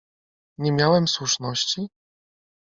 [0.57, 1.87] "Nie miałem słuszności?"